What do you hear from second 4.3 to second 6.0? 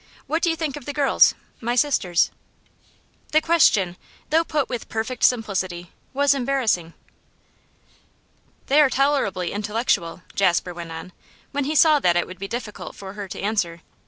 though put with perfect simplicity,